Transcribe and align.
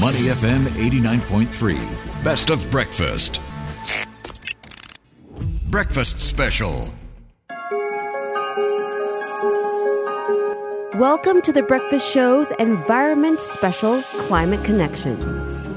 Money 0.00 0.22
FM 0.22 0.64
89.3. 0.70 2.24
Best 2.24 2.50
of 2.50 2.68
breakfast. 2.68 3.40
Breakfast 5.70 6.18
special. 6.18 6.92
Welcome 10.98 11.40
to 11.42 11.52
the 11.52 11.62
Breakfast 11.68 12.12
Show's 12.12 12.50
Environment 12.58 13.38
Special 13.38 14.02
Climate 14.26 14.64
Connections. 14.64 15.73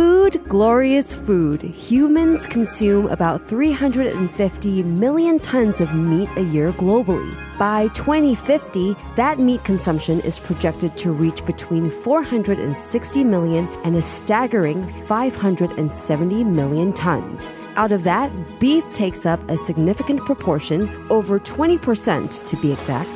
Food, 0.00 0.48
glorious 0.48 1.14
food. 1.14 1.60
Humans 1.60 2.46
consume 2.46 3.06
about 3.08 3.46
350 3.46 4.82
million 4.82 5.38
tons 5.40 5.78
of 5.82 5.94
meat 5.94 6.30
a 6.38 6.42
year 6.42 6.72
globally. 6.72 7.30
By 7.58 7.88
2050, 7.88 8.96
that 9.16 9.38
meat 9.38 9.62
consumption 9.64 10.20
is 10.20 10.38
projected 10.38 10.96
to 10.96 11.12
reach 11.12 11.44
between 11.44 11.90
460 11.90 13.24
million 13.24 13.68
and 13.84 13.94
a 13.94 14.00
staggering 14.00 14.88
570 14.88 16.44
million 16.44 16.94
tons. 16.94 17.50
Out 17.76 17.92
of 17.92 18.02
that, 18.04 18.32
beef 18.58 18.90
takes 18.94 19.26
up 19.26 19.46
a 19.50 19.58
significant 19.58 20.24
proportion, 20.24 20.88
over 21.10 21.38
20% 21.38 22.46
to 22.46 22.56
be 22.62 22.72
exact. 22.72 23.10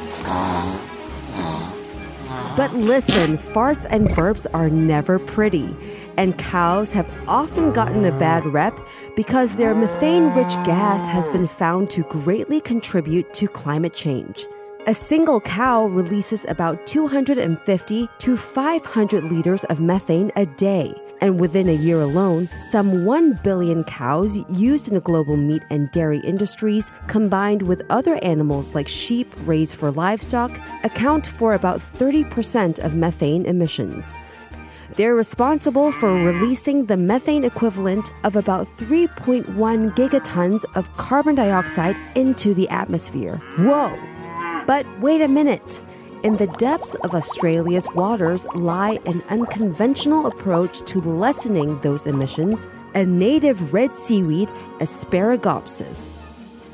But 2.56 2.72
listen, 2.74 3.36
farts 3.36 3.84
and 3.90 4.06
burps 4.10 4.46
are 4.54 4.70
never 4.70 5.18
pretty, 5.18 5.74
and 6.16 6.36
cows 6.38 6.92
have 6.92 7.10
often 7.28 7.72
gotten 7.72 8.04
a 8.04 8.18
bad 8.18 8.44
rep 8.46 8.78
because 9.16 9.56
their 9.56 9.74
methane 9.74 10.32
rich 10.34 10.54
gas 10.64 11.06
has 11.08 11.28
been 11.28 11.46
found 11.46 11.90
to 11.90 12.02
greatly 12.04 12.60
contribute 12.60 13.32
to 13.34 13.48
climate 13.48 13.94
change. 13.94 14.46
A 14.86 14.92
single 14.92 15.40
cow 15.40 15.86
releases 15.86 16.44
about 16.46 16.86
250 16.86 18.08
to 18.18 18.36
500 18.36 19.24
liters 19.24 19.64
of 19.64 19.80
methane 19.80 20.30
a 20.36 20.44
day. 20.44 20.94
And 21.22 21.40
within 21.40 21.70
a 21.70 21.72
year 21.72 22.02
alone, 22.02 22.48
some 22.60 23.06
1 23.06 23.40
billion 23.42 23.84
cows 23.84 24.36
used 24.50 24.88
in 24.88 24.94
the 24.94 25.00
global 25.00 25.38
meat 25.38 25.62
and 25.70 25.90
dairy 25.90 26.18
industries, 26.18 26.92
combined 27.06 27.62
with 27.62 27.80
other 27.88 28.22
animals 28.22 28.74
like 28.74 28.86
sheep 28.86 29.32
raised 29.46 29.76
for 29.76 29.90
livestock, 29.90 30.50
account 30.84 31.26
for 31.26 31.54
about 31.54 31.80
30% 31.80 32.78
of 32.80 32.94
methane 32.94 33.46
emissions. 33.46 34.18
They're 34.96 35.16
responsible 35.16 35.90
for 35.90 36.14
releasing 36.14 36.86
the 36.86 36.96
methane 36.96 37.42
equivalent 37.42 38.14
of 38.22 38.36
about 38.36 38.68
3.1 38.76 39.44
gigatons 39.96 40.64
of 40.76 40.96
carbon 40.96 41.34
dioxide 41.34 41.96
into 42.14 42.54
the 42.54 42.68
atmosphere. 42.68 43.38
Whoa! 43.58 43.98
But 44.68 44.86
wait 45.00 45.20
a 45.20 45.26
minute. 45.26 45.84
In 46.22 46.36
the 46.36 46.46
depths 46.46 46.94
of 47.02 47.12
Australia's 47.12 47.88
waters 47.96 48.46
lie 48.54 49.00
an 49.04 49.20
unconventional 49.30 50.26
approach 50.26 50.82
to 50.82 51.00
lessening 51.00 51.80
those 51.80 52.06
emissions 52.06 52.68
a 52.94 53.04
native 53.04 53.74
red 53.74 53.96
seaweed, 53.96 54.48
Asparagopsis. 54.78 56.22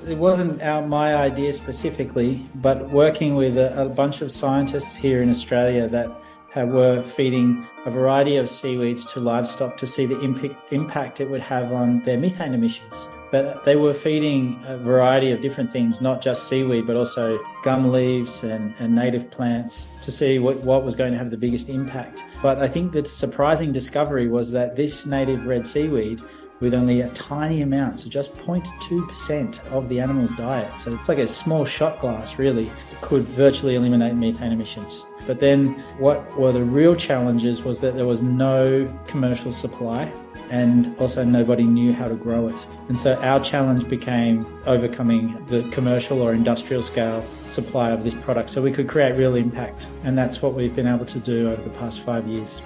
It 0.07 0.19
wasn't 0.19 0.61
our, 0.61 0.87
my 0.87 1.15
idea 1.15 1.55
specifically, 1.55 2.45
but 2.57 2.91
working 2.91 3.35
with 3.35 3.57
a, 3.57 3.83
a 3.83 3.89
bunch 3.89 4.21
of 4.21 4.31
scientists 4.31 4.95
here 4.95 5.23
in 5.23 5.31
Australia 5.31 5.89
that 5.89 6.21
Uh, 6.57 6.67
were 6.67 7.03
feeding 7.03 7.67
a 7.87 7.91
variety 7.91 8.37
of 8.37 8.49
seaweeds 8.49 9.07
to 9.07 9.21
livestock 9.21 9.77
to 9.77 9.87
see 9.87 10.05
the 10.05 10.21
impact, 10.21 10.73
impact 10.73 11.21
it 11.21 11.31
would 11.31 11.41
have 11.41 11.73
on 11.73 12.01
their 12.01 12.19
methane 12.19 12.55
emissions. 12.55 13.09
But 13.31 13.65
they 13.65 13.77
were 13.77 13.95
feeding 13.95 14.61
a 14.67 14.77
variety 14.77 15.31
of 15.31 15.41
different 15.41 15.73
things, 15.73 16.01
not 16.01 16.21
just 16.21 16.49
seaweed, 16.49 16.87
but 16.87 16.97
also 16.97 17.39
gum 17.63 17.93
leaves 17.93 18.43
and, 18.43 18.75
and 18.81 18.95
native 18.95 19.31
plants 19.31 19.87
to 20.03 20.11
see 20.11 20.41
what, 20.41 20.59
what 20.59 20.83
was 20.83 20.97
going 20.97 21.13
to 21.13 21.19
have 21.19 21.31
the 21.31 21.37
biggest 21.37 21.69
impact. 21.69 22.25
But 22.43 22.59
I 22.59 22.67
think 22.67 22.93
the 22.93 23.05
surprising 23.05 23.71
discovery 23.71 24.27
was 24.27 24.51
that 24.51 24.75
this 24.75 25.07
native 25.07 25.47
red 25.47 25.67
seaweed 25.67 26.21
with 26.59 26.75
only 26.75 27.01
a 27.01 27.09
tiny 27.11 27.63
amount, 27.63 28.01
so 28.01 28.09
just 28.11 28.37
0.2% 28.37 29.67
of 29.67 29.89
the 29.89 30.01
animal's 30.01 30.33
diet. 30.33 30.79
So 30.79 30.93
it's 30.93 31.09
like 31.09 31.19
a 31.19 31.29
small 31.29 31.65
shot 31.65 32.01
glass, 32.01 32.39
really, 32.39 32.71
could 33.01 33.23
virtually 33.23 33.77
eliminate 33.77 34.15
methane 34.15 34.53
emissions. 34.53 35.07
But 35.27 35.41
then 35.41 35.75
what 35.99 36.39
were 36.39 36.53
the 36.53 36.65
real 36.65 36.95
challenges 36.95 37.63
was 37.63 37.81
that 37.81 37.95
there 37.95 38.07
was 38.07 38.23
no 38.23 38.87
commercial 39.07 39.53
supply 39.53 40.13
and 40.51 40.95
also 40.99 41.25
nobody 41.25 41.63
knew 41.63 41.93
how 41.93 42.09
to 42.09 42.15
grow 42.15 42.49
it. 42.49 42.67
And 42.89 42.99
so 42.99 43.15
our 43.23 43.39
challenge 43.41 43.89
became 43.89 44.47
overcoming 44.67 45.45
the 45.47 45.63
commercial 45.71 46.21
or 46.21 46.35
industrial 46.35 46.83
scale 46.83 47.25
supply 47.47 47.91
of 47.91 48.03
this 48.03 48.15
product 48.15 48.51
so 48.51 48.61
we 48.61 48.73
could 48.73 48.89
create 48.89 49.17
real 49.17 49.37
impact. 49.37 49.87
And 50.03 50.19
that's 50.19 50.43
what 50.43 50.55
we've 50.55 50.75
been 50.75 50.89
able 50.89 51.07
to 51.07 51.19
do 51.21 51.51
over 51.51 51.63
the 51.63 51.71
past 51.71 52.01
five 52.01 52.27
years. 52.27 52.61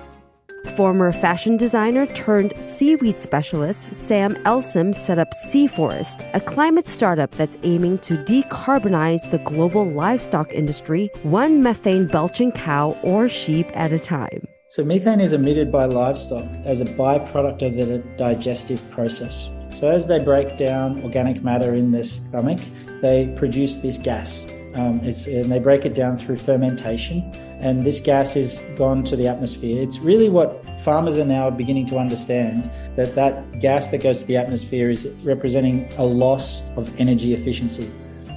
Former 0.77 1.13
fashion 1.13 1.57
designer 1.57 2.07
turned 2.07 2.53
seaweed 2.61 3.19
specialist 3.19 3.95
Sam 3.95 4.35
Elsom 4.45 4.95
set 4.95 5.19
up 5.19 5.33
Sea 5.33 5.67
Forest, 5.67 6.27
a 6.35 6.41
climate 6.41 6.87
startup 6.87 7.31
that's 7.33 7.57
aiming 7.63 7.99
to 7.99 8.15
decarbonize 8.25 9.31
the 9.31 9.39
global 9.39 9.85
livestock 9.85 10.53
industry, 10.53 11.11
one 11.23 11.63
methane 11.63 12.07
belching 12.09 12.51
cow 12.53 12.99
or 13.03 13.29
sheep 13.29 13.67
at 13.75 13.93
a 13.93 13.99
time. 13.99 14.47
So, 14.69 14.85
methane 14.85 15.21
is 15.21 15.33
emitted 15.33 15.71
by 15.71 15.85
livestock 15.85 16.51
as 16.65 16.81
a 16.81 16.87
byproduct 16.87 17.63
of 17.63 17.77
the 17.77 17.99
digestive 18.17 18.91
process. 18.91 19.49
So, 19.75 19.91
as 19.91 20.07
they 20.07 20.23
break 20.23 20.57
down 20.57 21.01
organic 21.03 21.43
matter 21.43 21.75
in 21.75 21.91
their 21.91 22.05
stomach, 22.05 22.61
they 23.03 23.33
produce 23.37 23.79
this 23.79 23.99
gas. 23.99 24.45
Um, 24.75 25.01
and 25.01 25.53
they 25.53 25.59
break 25.59 25.85
it 25.85 25.95
down 25.95 26.17
through 26.17 26.37
fermentation, 26.37 27.23
and 27.61 27.83
this 27.83 28.01
gas 28.01 28.35
is 28.35 28.61
gone 28.77 29.05
to 29.05 29.17
the 29.17 29.29
atmosphere. 29.29 29.81
It's 29.81 29.99
really 29.99 30.29
what 30.29 30.65
farmers 30.81 31.17
are 31.17 31.25
now 31.25 31.51
beginning 31.51 31.87
to 31.87 31.99
understand 31.99 32.71
that 32.97 33.15
that 33.15 33.61
gas 33.61 33.89
that 33.89 34.03
goes 34.03 34.21
to 34.21 34.27
the 34.27 34.37
atmosphere 34.37 34.91
is 34.91 35.07
representing 35.25 35.89
a 35.97 36.05
loss 36.05 36.63
of 36.77 36.93
energy 37.01 37.35
efficiency. 37.35 37.93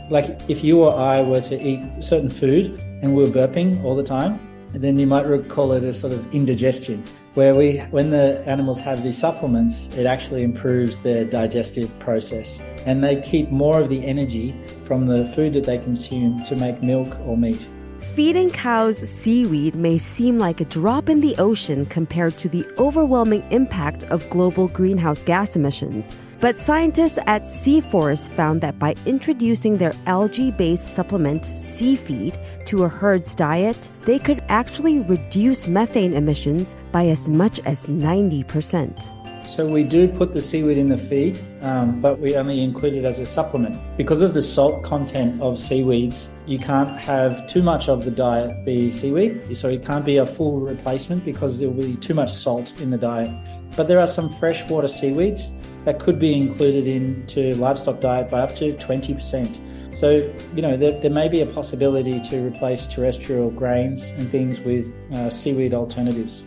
Like 0.10 0.42
if 0.48 0.64
you 0.64 0.84
or 0.84 0.96
I 0.96 1.22
were 1.22 1.42
to 1.42 1.62
eat 1.62 2.04
certain 2.04 2.30
food 2.30 2.80
and 3.02 3.16
we 3.16 3.24
were 3.24 3.30
burping 3.30 3.84
all 3.84 3.96
the 3.96 4.04
time, 4.04 4.40
and 4.74 4.84
then 4.84 5.00
you 5.00 5.08
might 5.08 5.48
call 5.50 5.72
it 5.72 5.84
a 5.84 5.94
sort 5.94 6.14
of 6.14 6.34
indigestion, 6.34 7.04
where 7.34 7.56
we, 7.56 7.78
when 7.92 8.10
the 8.10 8.44
animals 8.48 8.80
have 8.82 9.04
these 9.04 9.18
supplements, 9.18 9.88
it 9.96 10.06
actually 10.06 10.44
improves 10.44 11.02
their 11.02 11.26
digestive 11.26 11.98
process, 12.00 12.60
and 12.86 13.04
they 13.04 13.22
keep 13.22 13.50
more 13.52 13.80
of 13.80 13.90
the 13.90 14.06
energy 14.06 14.56
from 14.84 15.08
the 15.08 15.28
food 15.30 15.54
that 15.54 15.66
they 15.66 15.78
consume 15.78 16.42
to 16.44 16.56
make 16.56 16.82
milk 16.82 17.20
or 17.22 17.38
meat. 17.38 17.68
Feeding 18.00 18.52
cows 18.52 18.98
seaweed 18.98 19.76
may 19.76 19.98
seem 19.98 20.38
like 20.38 20.62
a 20.62 20.66
drop 20.66 21.10
in 21.10 21.22
the 21.22 21.36
ocean 21.38 21.86
compared 21.86 22.38
to 22.38 22.50
the 22.50 22.66
overwhelming 22.78 23.44
impact 23.52 24.04
of 24.06 24.30
global 24.30 24.68
greenhouse 24.68 25.24
gas 25.24 25.56
emissions. 25.56 26.18
But 26.40 26.56
scientists 26.56 27.18
at 27.26 27.48
Sea 27.48 27.82
Forest 27.82 28.32
found 28.32 28.62
that 28.62 28.78
by 28.78 28.94
introducing 29.08 29.76
their 29.76 29.94
algae 30.06 30.52
based 30.52 30.94
supplement, 30.94 31.42
Seafeed, 31.42 32.38
to 32.66 32.84
a 32.84 32.88
herd's 32.88 33.34
diet, 33.34 33.92
they 34.02 34.20
could 34.20 34.44
actually 34.48 35.00
reduce 35.00 35.68
methane 35.68 36.14
emissions 36.14 36.76
by 36.92 37.08
as 37.08 37.28
much 37.28 37.60
as 37.62 37.88
90%. 37.88 39.48
So 39.48 39.66
we 39.66 39.84
do 39.84 40.08
put 40.10 40.34
the 40.34 40.42
seaweed 40.42 40.78
in 40.78 40.88
the 40.88 40.98
feed, 40.98 41.40
um, 41.62 42.02
but 42.02 42.20
we 42.20 42.36
only 42.36 42.62
include 42.62 42.94
it 42.94 43.06
as 43.06 43.18
a 43.18 43.26
supplement. 43.26 43.80
Because 43.98 44.22
of 44.22 44.36
the 44.36 44.42
salt 44.42 44.84
content 44.84 45.42
of 45.42 45.58
seaweeds, 45.58 46.30
you 46.46 46.60
can't 46.60 46.92
have 47.00 47.48
too 47.48 47.64
much 47.64 47.90
of 47.90 48.06
the 48.06 48.12
diet 48.12 48.52
be 48.64 48.92
seaweed. 48.92 49.58
So 49.58 49.70
it 49.70 49.84
can't 49.84 50.06
be 50.06 50.18
a 50.18 50.26
full 50.26 50.60
replacement 50.60 51.26
because 51.26 51.58
there 51.58 51.70
will 51.70 51.86
be 51.86 51.96
too 51.96 52.14
much 52.14 52.32
salt 52.32 52.80
in 52.80 52.92
the 52.92 52.98
diet. 52.98 53.32
But 53.76 53.88
there 53.88 54.00
are 54.00 54.08
some 54.08 54.30
freshwater 54.36 54.88
seaweeds 54.88 55.50
that 55.88 56.00
could 56.00 56.20
be 56.20 56.34
included 56.36 56.86
into 56.86 57.56
livestock 57.56 58.02
diet 58.02 58.30
by 58.30 58.42
up 58.42 58.54
to 58.54 58.74
20%. 58.74 59.96
So, 59.96 60.30
you 60.54 60.62
know, 60.62 60.76
there, 60.76 61.00
there 61.00 61.10
may 61.10 61.30
be 61.30 61.40
a 61.40 61.46
possibility 61.46 62.20
to 62.24 62.46
replace 62.46 62.88
terrestrial 62.88 63.52
grains 63.52 64.12
and 64.18 64.30
things 64.30 64.60
with 64.60 64.86
uh, 65.14 65.30
seaweed 65.30 65.74
alternatives. 65.74 66.44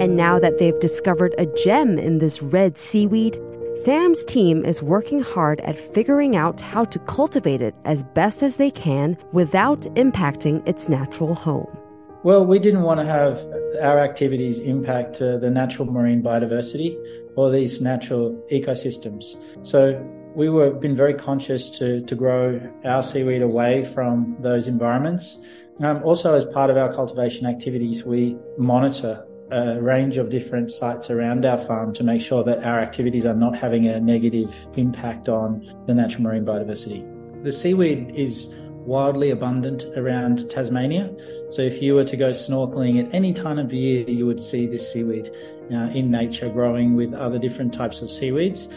And 0.00 0.16
now 0.16 0.40
that 0.40 0.58
they've 0.58 0.78
discovered 0.80 1.32
a 1.38 1.46
gem 1.46 1.96
in 1.96 2.18
this 2.18 2.42
red 2.42 2.76
seaweed, 2.76 3.38
Sam's 3.76 4.24
team 4.24 4.64
is 4.64 4.82
working 4.82 5.22
hard 5.22 5.60
at 5.60 5.78
figuring 5.78 6.34
out 6.34 6.60
how 6.60 6.84
to 6.86 6.98
cultivate 6.98 7.62
it 7.62 7.76
as 7.84 8.02
best 8.02 8.42
as 8.42 8.56
they 8.56 8.72
can 8.72 9.16
without 9.30 9.82
impacting 9.94 10.68
its 10.68 10.88
natural 10.88 11.36
home. 11.36 11.81
Well, 12.24 12.46
we 12.46 12.60
didn't 12.60 12.82
want 12.82 13.00
to 13.00 13.06
have 13.06 13.44
our 13.82 13.98
activities 13.98 14.60
impact 14.60 15.20
uh, 15.20 15.38
the 15.38 15.50
natural 15.50 15.90
marine 15.90 16.22
biodiversity 16.22 16.96
or 17.34 17.50
these 17.50 17.80
natural 17.80 18.40
ecosystems. 18.52 19.34
So 19.66 20.00
we 20.36 20.48
were 20.48 20.70
been 20.70 20.94
very 20.94 21.14
conscious 21.14 21.68
to, 21.78 22.00
to 22.02 22.14
grow 22.14 22.60
our 22.84 23.02
seaweed 23.02 23.42
away 23.42 23.82
from 23.82 24.36
those 24.38 24.68
environments. 24.68 25.44
Um, 25.80 26.00
also, 26.04 26.36
as 26.36 26.44
part 26.44 26.70
of 26.70 26.76
our 26.76 26.92
cultivation 26.92 27.44
activities, 27.44 28.04
we 28.04 28.36
monitor 28.56 29.26
a 29.50 29.82
range 29.82 30.16
of 30.16 30.30
different 30.30 30.70
sites 30.70 31.10
around 31.10 31.44
our 31.44 31.58
farm 31.58 31.92
to 31.94 32.04
make 32.04 32.22
sure 32.22 32.44
that 32.44 32.62
our 32.62 32.78
activities 32.78 33.26
are 33.26 33.34
not 33.34 33.58
having 33.58 33.88
a 33.88 34.00
negative 34.00 34.54
impact 34.76 35.28
on 35.28 35.68
the 35.86 35.94
natural 35.94 36.22
marine 36.22 36.44
biodiversity. 36.44 37.02
The 37.42 37.50
seaweed 37.50 38.14
is 38.14 38.54
wildly 38.84 39.30
abundant 39.30 39.84
around 39.96 40.50
Tasmania. 40.50 41.14
So 41.50 41.62
if 41.62 41.80
you 41.80 41.94
were 41.94 42.04
to 42.04 42.16
go 42.16 42.30
snorkeling 42.30 43.02
at 43.02 43.14
any 43.14 43.32
time 43.32 43.58
of 43.58 43.72
year, 43.72 44.08
you 44.08 44.26
would 44.26 44.40
see 44.40 44.66
this 44.66 44.90
seaweed 44.92 45.30
uh, 45.70 45.90
in 45.94 46.10
nature 46.10 46.48
growing 46.48 46.94
with 46.94 47.12
other 47.12 47.38
different 47.38 47.72
types 47.72 48.02
of 48.02 48.10
seaweeds. 48.10 48.68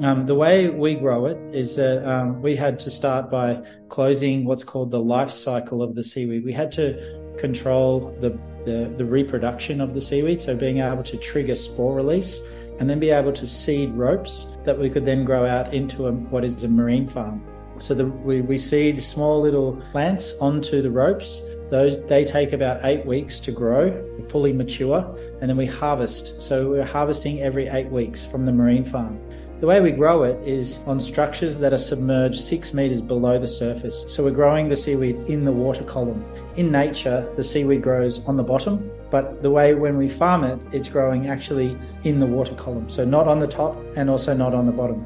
Um, 0.00 0.26
the 0.26 0.34
way 0.36 0.68
we 0.68 0.94
grow 0.94 1.26
it 1.26 1.38
is 1.52 1.74
that 1.74 2.08
um, 2.08 2.40
we 2.40 2.54
had 2.54 2.78
to 2.80 2.90
start 2.90 3.30
by 3.30 3.60
closing 3.88 4.44
what's 4.44 4.62
called 4.62 4.92
the 4.92 5.00
life 5.00 5.30
cycle 5.30 5.82
of 5.82 5.96
the 5.96 6.04
seaweed. 6.04 6.44
We 6.44 6.52
had 6.52 6.70
to 6.72 7.34
control 7.36 8.16
the, 8.20 8.30
the, 8.64 8.92
the 8.96 9.04
reproduction 9.04 9.80
of 9.80 9.94
the 9.94 10.00
seaweed, 10.00 10.40
so 10.40 10.54
being 10.54 10.78
able 10.78 11.02
to 11.02 11.16
trigger 11.16 11.56
spore 11.56 11.96
release 11.96 12.40
and 12.78 12.88
then 12.88 13.00
be 13.00 13.10
able 13.10 13.32
to 13.32 13.46
seed 13.46 13.90
ropes 13.94 14.56
that 14.64 14.78
we 14.78 14.88
could 14.88 15.04
then 15.04 15.24
grow 15.24 15.44
out 15.44 15.74
into 15.74 16.06
a, 16.06 16.12
what 16.12 16.44
is 16.44 16.62
a 16.62 16.68
marine 16.68 17.08
farm. 17.08 17.44
So 17.80 17.94
the, 17.94 18.06
we, 18.06 18.40
we 18.40 18.58
seed 18.58 19.02
small 19.02 19.40
little 19.40 19.76
plants 19.90 20.34
onto 20.40 20.82
the 20.82 20.90
ropes. 20.90 21.40
Those 21.70 22.02
they 22.06 22.24
take 22.24 22.52
about 22.52 22.84
eight 22.84 23.04
weeks 23.04 23.40
to 23.40 23.52
grow, 23.52 23.92
fully 24.28 24.52
mature, 24.52 24.98
and 25.40 25.50
then 25.50 25.56
we 25.56 25.66
harvest. 25.66 26.40
So 26.40 26.70
we're 26.70 26.84
harvesting 26.84 27.42
every 27.42 27.68
eight 27.68 27.90
weeks 27.90 28.24
from 28.24 28.46
the 28.46 28.52
marine 28.52 28.84
farm. 28.84 29.20
The 29.60 29.66
way 29.66 29.80
we 29.80 29.90
grow 29.90 30.22
it 30.22 30.38
is 30.46 30.78
on 30.86 31.00
structures 31.00 31.58
that 31.58 31.72
are 31.72 31.78
submerged 31.78 32.40
six 32.40 32.72
meters 32.72 33.02
below 33.02 33.40
the 33.40 33.48
surface. 33.48 34.04
So 34.08 34.22
we're 34.22 34.30
growing 34.30 34.68
the 34.68 34.76
seaweed 34.76 35.16
in 35.28 35.44
the 35.44 35.50
water 35.50 35.82
column. 35.82 36.24
In 36.54 36.70
nature, 36.70 37.28
the 37.34 37.42
seaweed 37.42 37.82
grows 37.82 38.24
on 38.26 38.36
the 38.36 38.44
bottom, 38.44 38.88
but 39.10 39.42
the 39.42 39.50
way 39.50 39.74
when 39.74 39.98
we 39.98 40.08
farm 40.08 40.44
it, 40.44 40.62
it's 40.72 40.88
growing 40.88 41.28
actually 41.28 41.76
in 42.04 42.20
the 42.20 42.26
water 42.26 42.54
column. 42.54 42.88
So 42.88 43.04
not 43.04 43.26
on 43.26 43.40
the 43.40 43.48
top 43.48 43.76
and 43.96 44.08
also 44.08 44.32
not 44.32 44.54
on 44.54 44.66
the 44.66 44.72
bottom. 44.72 45.04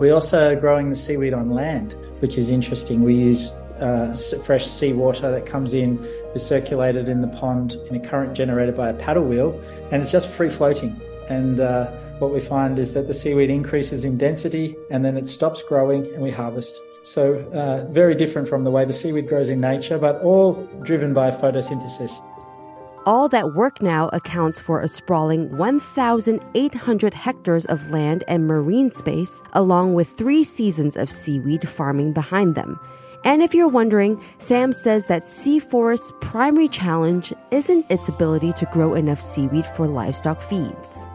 We 0.00 0.10
also 0.10 0.52
are 0.52 0.56
growing 0.56 0.88
the 0.88 0.96
seaweed 0.96 1.34
on 1.34 1.50
land, 1.50 1.94
which 2.20 2.38
is 2.38 2.48
interesting. 2.48 3.02
We 3.02 3.14
use 3.14 3.50
uh, 3.80 4.16
fresh 4.44 4.64
seawater 4.64 5.30
that 5.30 5.44
comes 5.44 5.74
in, 5.74 6.02
is 6.34 6.44
circulated 6.44 7.06
in 7.06 7.20
the 7.20 7.28
pond 7.28 7.74
in 7.90 7.96
a 7.96 8.00
current 8.00 8.34
generated 8.34 8.74
by 8.74 8.88
a 8.88 8.94
paddle 8.94 9.24
wheel, 9.24 9.60
and 9.92 10.00
it's 10.00 10.10
just 10.10 10.28
free 10.28 10.48
floating. 10.48 10.98
And 11.28 11.60
uh, 11.60 11.86
what 12.18 12.32
we 12.32 12.40
find 12.40 12.78
is 12.78 12.94
that 12.94 13.08
the 13.08 13.14
seaweed 13.14 13.50
increases 13.50 14.04
in 14.04 14.16
density 14.16 14.74
and 14.90 15.04
then 15.04 15.18
it 15.18 15.28
stops 15.28 15.62
growing 15.62 16.06
and 16.14 16.22
we 16.22 16.30
harvest. 16.30 16.80
So, 17.02 17.34
uh, 17.52 17.86
very 17.92 18.14
different 18.14 18.48
from 18.48 18.64
the 18.64 18.70
way 18.70 18.84
the 18.84 18.92
seaweed 18.92 19.28
grows 19.28 19.48
in 19.48 19.60
nature, 19.60 19.98
but 19.98 20.20
all 20.22 20.66
driven 20.82 21.14
by 21.14 21.30
photosynthesis. 21.30 22.20
All 23.06 23.30
that 23.30 23.54
work 23.54 23.80
now 23.80 24.10
accounts 24.12 24.60
for 24.60 24.82
a 24.82 24.88
sprawling 24.88 25.56
1,800 25.56 27.14
hectares 27.14 27.64
of 27.64 27.90
land 27.90 28.24
and 28.28 28.46
marine 28.46 28.90
space, 28.90 29.42
along 29.54 29.94
with 29.94 30.08
three 30.18 30.44
seasons 30.44 30.96
of 30.96 31.10
seaweed 31.10 31.66
farming 31.66 32.12
behind 32.12 32.56
them. 32.56 32.78
And 33.24 33.40
if 33.40 33.54
you're 33.54 33.68
wondering, 33.68 34.22
Sam 34.36 34.74
says 34.74 35.06
that 35.06 35.24
Sea 35.24 35.60
Forest's 35.60 36.12
primary 36.20 36.68
challenge 36.68 37.32
isn't 37.50 37.90
its 37.90 38.10
ability 38.10 38.52
to 38.54 38.66
grow 38.66 38.92
enough 38.92 39.22
seaweed 39.22 39.66
for 39.66 39.86
livestock 39.86 40.42
feeds. 40.42 41.08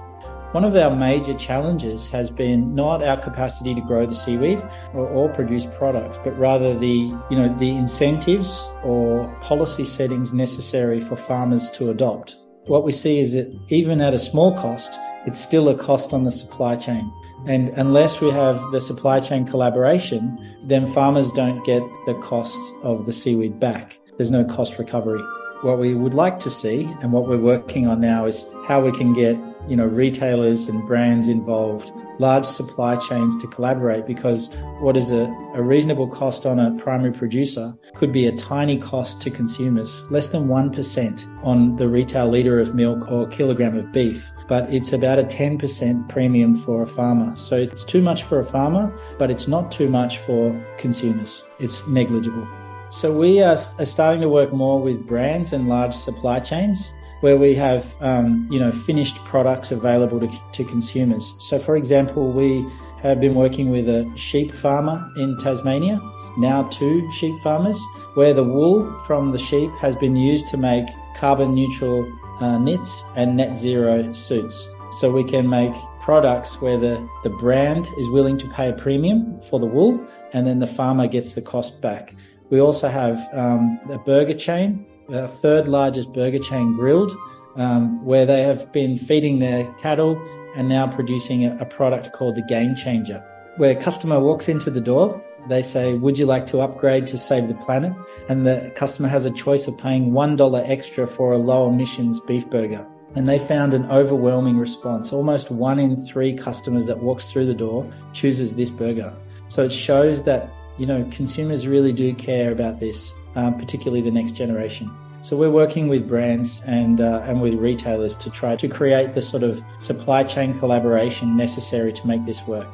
One 0.56 0.64
of 0.64 0.74
our 0.78 0.96
major 0.96 1.34
challenges 1.34 2.08
has 2.12 2.30
been 2.30 2.74
not 2.74 3.04
our 3.04 3.18
capacity 3.18 3.76
to 3.76 3.82
grow 3.82 4.06
the 4.06 4.16
seaweed 4.16 4.64
or, 4.94 5.06
or, 5.06 5.28
produce 5.28 5.66
products, 5.66 6.18
but 6.18 6.32
rather 6.40 6.80
the, 6.80 7.14
you 7.30 7.38
know, 7.38 7.54
the 7.60 7.72
incentives 7.72 8.66
or 8.82 9.38
policy 9.42 9.84
settings 9.84 10.32
necessary 10.32 11.02
for 11.02 11.18
farmers 11.18 11.70
to 11.72 11.90
adopt. 11.90 12.38
What 12.68 12.86
we 12.86 12.94
see 12.94 13.20
is 13.20 13.34
that 13.34 13.54
even 13.68 14.00
at 14.00 14.14
a 14.14 14.18
small 14.18 14.58
cost, 14.58 14.98
it's 15.26 15.42
still 15.42 15.68
a 15.68 15.76
cost 15.76 16.14
on 16.14 16.24
the 16.24 16.32
supply 16.32 16.78
chain. 16.78 17.12
And 17.46 17.68
unless 17.72 18.22
we 18.22 18.32
have 18.32 18.72
the 18.72 18.80
supply 18.80 19.20
chain 19.20 19.46
collaboration, 19.46 20.40
then 20.64 20.88
farmers 20.88 21.34
don't 21.34 21.66
get 21.66 21.84
the 22.06 22.18
cost 22.24 22.62
of 22.82 23.06
the 23.06 23.12
seaweed 23.12 23.60
back. 23.60 24.00
There's 24.16 24.32
no 24.32 24.46
cost 24.46 24.80
recovery. 24.80 25.22
What 25.64 25.80
we 25.80 25.96
would 25.96 26.14
like 26.14 26.40
to 26.40 26.50
see 26.50 26.86
and 27.02 27.12
what 27.12 27.28
we're 27.28 27.40
working 27.40 27.88
on 27.88 28.00
now 28.00 28.26
is 28.26 28.46
how 28.68 28.80
we 28.80 28.94
can 28.94 29.12
get 29.12 29.38
you 29.68 29.76
know, 29.76 29.86
retailers 29.86 30.68
and 30.68 30.86
brands 30.88 31.28
involved, 31.28 31.92
large 32.20 32.46
supply 32.46 32.96
chains 32.96 33.40
to 33.42 33.48
collaborate 33.48 34.06
because 34.06 34.54
what 34.80 34.96
is 34.96 35.12
a, 35.12 35.26
a 35.54 35.62
reasonable 35.62 36.08
cost 36.08 36.46
on 36.46 36.60
a 36.60 36.72
primary 36.76 37.12
producer 37.12 37.74
could 37.94 38.12
be 38.12 38.26
a 38.26 38.36
tiny 38.36 38.78
cost 38.78 39.22
to 39.22 39.30
consumers, 39.30 40.10
less 40.12 40.30
than 40.30 40.48
1% 40.48 41.44
on 41.44 41.76
the 41.78 41.88
retail 41.88 42.30
litre 42.30 42.60
of 42.60 42.76
milk 42.76 43.12
or 43.12 43.28
kilogram 43.28 43.78
of 43.78 43.92
beef. 43.92 44.32
But 44.48 44.72
it's 44.74 44.94
about 44.94 45.20
a 45.20 45.24
10% 45.24 46.08
premium 46.10 46.56
for 46.56 46.84
a 46.84 46.88
farmer. 46.88 47.36
So 47.36 47.58
it's 47.58 47.84
too 47.84 48.02
much 48.02 48.24
for 48.24 48.40
a 48.40 48.46
farmer, 48.46 48.96
but 49.18 49.32
it's 49.32 49.48
not 49.48 49.72
too 49.72 49.90
much 49.90 50.20
for 50.20 50.56
consumers. 50.78 51.44
It's 51.60 51.88
negligible. 51.88 52.48
So 52.92 53.12
we 53.12 53.42
are, 53.42 53.58
are 53.80 53.86
starting 53.86 54.22
to 54.22 54.30
work 54.30 54.54
more 54.54 54.80
with 54.80 55.06
brands 55.08 55.52
and 55.52 55.68
large 55.68 55.94
supply 55.94 56.40
chains 56.40 56.92
where 57.26 57.38
we 57.38 57.56
have 57.56 57.96
um, 58.02 58.48
you 58.52 58.60
know 58.60 58.72
finished 58.72 59.18
products 59.26 59.72
available 59.72 60.20
to, 60.20 60.30
to 60.52 60.64
consumers. 60.64 61.34
So, 61.40 61.58
for 61.58 61.76
example, 61.76 62.32
we 62.32 62.64
have 63.02 63.20
been 63.20 63.34
working 63.34 63.72
with 63.72 63.90
a 63.90 64.08
sheep 64.16 64.52
farmer 64.52 65.04
in 65.18 65.36
Tasmania, 65.40 66.00
now 66.38 66.70
two 66.70 67.12
sheep 67.12 67.34
farmers, 67.42 67.80
where 68.14 68.32
the 68.32 68.44
wool 68.44 68.78
from 69.08 69.32
the 69.32 69.40
sheep 69.40 69.72
has 69.80 69.96
been 69.96 70.16
used 70.16 70.50
to 70.50 70.58
make 70.58 70.86
carbon 71.16 71.56
neutral 71.56 72.06
uh, 72.42 72.60
knits 72.60 73.04
and 73.16 73.36
net 73.36 73.58
zero 73.58 74.14
suits. 74.14 74.70
So 75.00 75.12
we 75.12 75.24
can 75.24 75.50
make 75.50 75.74
products 76.02 76.62
where 76.62 76.78
the, 76.78 77.10
the 77.24 77.32
brand 77.32 77.90
is 77.98 78.08
willing 78.10 78.38
to 78.38 78.48
pay 78.50 78.70
a 78.70 78.74
premium 78.74 79.42
for 79.50 79.60
the 79.60 79.66
wool 79.66 80.00
and 80.34 80.46
then 80.46 80.60
the 80.60 80.68
farmer 80.68 81.08
gets 81.08 81.34
the 81.34 81.42
cost 81.42 81.82
back. 81.82 82.14
We 82.52 82.60
also 82.62 82.88
have 82.88 83.18
um, 83.34 83.80
a 83.90 83.98
burger 83.98 84.36
chain 84.36 84.86
third 85.10 85.68
largest 85.68 86.14
burger 86.14 86.40
chain, 86.40 86.74
Grill'd, 86.74 87.16
um, 87.56 88.04
where 88.04 88.26
they 88.26 88.42
have 88.42 88.72
been 88.72 88.98
feeding 88.98 89.40
their 89.40 89.72
cattle 89.74 90.22
and 90.56 90.70
now 90.70 90.88
producing 90.88 91.46
a, 91.46 91.56
a 91.58 91.66
product 91.66 92.14
called 92.14 92.36
the 92.36 92.42
Game 92.44 92.76
Changer, 92.76 93.24
where 93.58 93.78
a 93.78 93.82
customer 93.82 94.20
walks 94.20 94.48
into 94.48 94.70
the 94.70 94.82
door. 94.82 95.24
They 95.48 95.62
say, 95.62 95.94
Would 95.94 96.18
you 96.18 96.26
like 96.26 96.48
to 96.48 96.62
upgrade 96.62 97.06
to 97.08 97.18
save 97.18 97.48
the 97.48 97.54
planet? 97.54 97.94
And 98.30 98.48
the 98.48 98.72
customer 98.76 99.08
has 99.08 99.26
a 99.26 99.32
choice 99.32 99.68
of 99.68 99.78
paying 99.78 100.12
$1 100.12 100.70
extra 100.70 101.08
for 101.08 101.34
a 101.34 101.38
low 101.38 101.70
emissions 101.70 102.20
beef 102.22 102.50
burger. 102.50 102.88
And 103.16 103.30
they 103.30 103.40
found 103.40 103.74
an 103.74 103.86
overwhelming 103.86 104.58
response. 104.58 105.14
Almost 105.14 105.50
one 105.52 105.80
in 105.80 106.06
three 106.06 106.34
customers 106.34 106.88
that 106.88 107.00
walks 107.00 107.32
through 107.32 107.46
the 107.46 107.54
door 107.54 107.90
chooses 108.12 108.56
this 108.56 108.72
burger. 108.72 109.16
So 109.48 109.64
it 109.64 109.72
shows 109.72 110.24
that, 110.24 110.52
you 110.78 110.86
know, 110.86 111.08
consumers 111.12 111.68
really 111.68 111.94
do 111.94 112.14
care 112.16 112.52
about 112.52 112.80
this 112.80 113.14
um, 113.36 113.58
particularly 113.58 114.02
the 114.02 114.12
next 114.12 114.34
generation. 114.34 114.92
So 115.22 115.36
we're 115.36 115.52
working 115.52 115.88
with 115.88 116.08
brands 116.08 116.62
and 116.68 117.02
uh, 117.02 117.24
and 117.26 117.42
with 117.42 117.56
retailers 117.56 118.16
to 118.18 118.30
try 118.30 118.56
to 118.56 118.68
create 118.68 119.16
the 119.16 119.22
sort 119.22 119.44
of 119.44 119.64
supply 119.80 120.24
chain 120.24 120.58
collaboration 120.60 121.36
necessary 121.36 121.92
to 121.94 122.08
make 122.08 122.26
this 122.26 122.46
work 122.48 122.68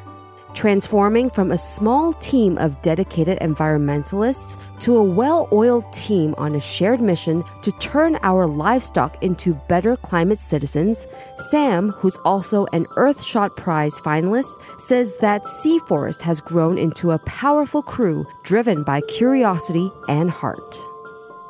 transforming 0.53 1.29
from 1.29 1.51
a 1.51 1.57
small 1.57 2.13
team 2.13 2.57
of 2.57 2.81
dedicated 2.81 3.39
environmentalists 3.39 4.57
to 4.79 4.97
a 4.97 5.03
well 5.03 5.47
oiled 5.51 5.91
team 5.93 6.33
on 6.37 6.55
a 6.55 6.59
shared 6.59 7.01
mission 7.01 7.43
to 7.61 7.71
turn 7.73 8.17
our 8.23 8.47
livestock 8.47 9.21
into 9.23 9.53
better 9.69 9.95
climate 9.97 10.37
citizens, 10.37 11.07
Sam, 11.37 11.89
who's 11.91 12.17
also 12.25 12.65
an 12.73 12.85
Earthshot 12.97 13.55
Prize 13.57 13.99
finalist, 14.01 14.61
says 14.79 15.17
that 15.17 15.47
Sea 15.47 15.79
Forest 15.79 16.21
has 16.21 16.41
grown 16.41 16.77
into 16.77 17.11
a 17.11 17.19
powerful 17.19 17.81
crew 17.81 18.25
driven 18.43 18.83
by 18.83 19.01
curiosity 19.01 19.91
and 20.07 20.31
heart. 20.31 20.75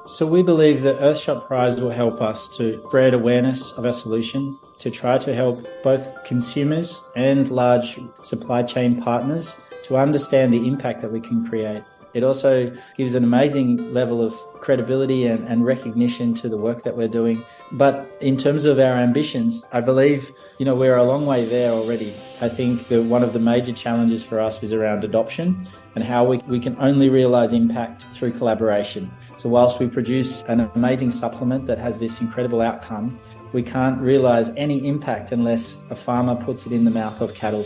So 0.07 0.25
we 0.25 0.43
believe 0.43 0.81
that 0.81 0.99
Earthshot 0.99 1.47
Prize 1.47 1.79
will 1.79 1.91
help 1.91 2.21
us 2.21 2.47
to 2.57 2.81
spread 2.87 3.13
awareness 3.13 3.71
of 3.73 3.85
our 3.85 3.93
solution, 3.93 4.57
to 4.81 4.89
try 4.89 5.15
to 5.15 5.33
help 5.33 5.65
both 5.83 6.23
consumers 6.25 7.03
and 7.15 7.51
large 7.51 7.99
supply 8.23 8.63
chain 8.63 8.99
partners 8.99 9.55
to 9.83 9.95
understand 9.95 10.51
the 10.51 10.67
impact 10.67 11.01
that 11.01 11.11
we 11.11 11.21
can 11.21 11.47
create. 11.47 11.83
It 12.15 12.23
also 12.23 12.75
gives 12.97 13.13
an 13.13 13.23
amazing 13.23 13.93
level 13.93 14.23
of 14.23 14.33
credibility 14.55 15.27
and, 15.27 15.47
and, 15.47 15.65
recognition 15.65 16.33
to 16.35 16.49
the 16.49 16.57
work 16.57 16.83
that 16.83 16.97
we're 16.97 17.07
doing. 17.07 17.45
But 17.71 18.11
in 18.19 18.35
terms 18.37 18.65
of 18.65 18.79
our 18.79 18.93
ambitions, 18.93 19.63
I 19.71 19.81
believe, 19.81 20.29
you 20.57 20.65
know, 20.65 20.75
we're 20.75 20.97
a 20.97 21.03
long 21.03 21.25
way 21.25 21.45
there 21.45 21.71
already. 21.71 22.09
I 22.41 22.49
think 22.49 22.87
that 22.89 23.03
one 23.03 23.23
of 23.23 23.31
the 23.31 23.39
major 23.39 23.71
challenges 23.71 24.23
for 24.23 24.41
us 24.41 24.61
is 24.61 24.73
around 24.73 25.05
adoption 25.05 25.65
and 25.95 26.03
how 26.03 26.25
we, 26.25 26.37
we 26.39 26.59
can 26.59 26.75
only 26.79 27.09
realize 27.09 27.53
impact 27.53 28.03
through 28.13 28.33
collaboration. 28.33 29.09
So 29.37 29.47
whilst 29.47 29.79
we 29.79 29.87
produce 29.87 30.43
an 30.43 30.59
amazing 30.75 31.11
supplement 31.11 31.65
that 31.67 31.77
has 31.77 31.99
this 31.99 32.19
incredible 32.19 32.61
outcome, 32.61 33.17
we 33.53 33.63
can't 33.63 33.99
realize 34.01 34.49
any 34.51 34.87
impact 34.87 35.31
unless 35.31 35.77
a 35.89 35.95
farmer 35.95 36.35
puts 36.35 36.65
it 36.65 36.71
in 36.71 36.85
the 36.85 36.91
mouth 36.91 37.21
of 37.21 37.33
cattle. 37.35 37.65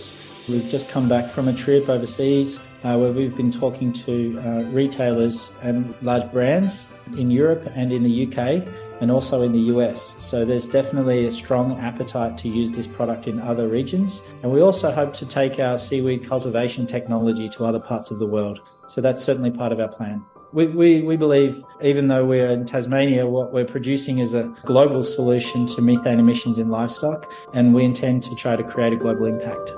We've 0.49 0.67
just 0.69 0.89
come 0.89 1.07
back 1.07 1.29
from 1.29 1.47
a 1.47 1.53
trip 1.53 1.89
overseas 1.89 2.59
uh, 2.83 2.97
where 2.97 3.11
we've 3.11 3.35
been 3.35 3.51
talking 3.51 3.91
to 3.93 4.39
uh, 4.39 4.63
retailers 4.71 5.51
and 5.63 5.93
large 6.01 6.31
brands 6.31 6.87
in 7.17 7.31
Europe 7.31 7.71
and 7.75 7.91
in 7.91 8.03
the 8.03 8.27
UK 8.27 8.67
and 9.01 9.11
also 9.11 9.41
in 9.41 9.51
the 9.51 9.73
US. 9.75 10.15
So 10.19 10.45
there's 10.45 10.67
definitely 10.67 11.27
a 11.27 11.31
strong 11.31 11.77
appetite 11.79 12.37
to 12.39 12.49
use 12.49 12.71
this 12.71 12.87
product 12.87 13.27
in 13.27 13.39
other 13.39 13.67
regions. 13.67 14.21
And 14.41 14.51
we 14.51 14.61
also 14.61 14.91
hope 14.91 15.13
to 15.15 15.25
take 15.25 15.59
our 15.59 15.77
seaweed 15.77 16.25
cultivation 16.25 16.87
technology 16.87 17.49
to 17.49 17.65
other 17.65 17.79
parts 17.79 18.11
of 18.11 18.19
the 18.19 18.27
world. 18.27 18.61
So 18.87 19.01
that's 19.01 19.23
certainly 19.23 19.51
part 19.51 19.71
of 19.71 19.79
our 19.79 19.89
plan. 19.89 20.23
We, 20.53 20.67
we, 20.67 21.01
we 21.01 21.17
believe, 21.17 21.63
even 21.81 22.07
though 22.07 22.25
we're 22.25 22.49
in 22.49 22.65
Tasmania, 22.65 23.27
what 23.27 23.51
we're 23.51 23.65
producing 23.65 24.19
is 24.19 24.33
a 24.33 24.43
global 24.63 25.03
solution 25.03 25.67
to 25.67 25.81
methane 25.81 26.19
emissions 26.19 26.57
in 26.57 26.69
livestock, 26.69 27.31
and 27.53 27.73
we 27.73 27.83
intend 27.83 28.23
to 28.23 28.35
try 28.35 28.55
to 28.55 28.63
create 28.63 28.93
a 28.93 28.95
global 28.95 29.25
impact. 29.25 29.71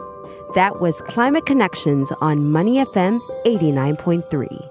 That 0.55 0.79
was 0.79 1.01
Climate 1.01 1.45
Connections 1.45 2.11
on 2.21 2.51
Money 2.51 2.77
FM 2.77 3.19
89.3. 3.45 4.69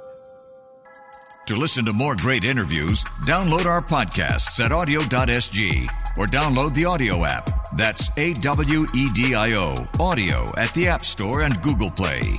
To 1.47 1.57
listen 1.57 1.85
to 1.85 1.93
more 1.93 2.17
great 2.17 2.45
interviews, 2.45 3.05
download 3.25 3.67
our 3.67 3.81
podcasts 3.81 4.59
at 4.59 4.73
awedio.sg 4.73 5.87
or 6.19 6.27
download 6.27 6.75
the 6.75 6.83
AWEDIO 6.83 7.25
app. 7.25 7.71
That's 7.77 8.11
A 8.17 8.33
W 8.35 8.87
E 8.95 9.11
D 9.13 9.35
I 9.35 9.53
O, 9.53 9.77
AWEDIO 9.99 10.59
at 10.59 10.75
the 10.75 10.89
App 10.89 11.05
Store 11.05 11.43
and 11.43 11.61
Google 11.63 11.91
Play. 11.91 12.39